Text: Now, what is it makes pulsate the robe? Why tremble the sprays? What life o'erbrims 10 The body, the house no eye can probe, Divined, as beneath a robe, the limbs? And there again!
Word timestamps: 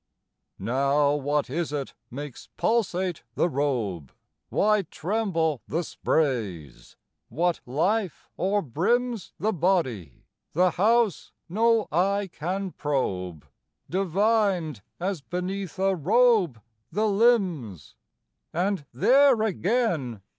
Now, 0.57 1.13
what 1.13 1.47
is 1.47 1.71
it 1.71 1.93
makes 2.09 2.49
pulsate 2.57 3.21
the 3.35 3.47
robe? 3.47 4.11
Why 4.49 4.81
tremble 4.89 5.61
the 5.67 5.83
sprays? 5.83 6.95
What 7.29 7.59
life 7.67 8.27
o'erbrims 8.39 9.33
10 9.33 9.33
The 9.39 9.53
body, 9.53 10.23
the 10.53 10.71
house 10.71 11.33
no 11.47 11.87
eye 11.91 12.31
can 12.33 12.71
probe, 12.71 13.45
Divined, 13.91 14.81
as 14.99 15.21
beneath 15.21 15.77
a 15.77 15.95
robe, 15.95 16.59
the 16.91 17.07
limbs? 17.07 17.95
And 18.51 18.87
there 18.93 19.39
again! 19.43 20.23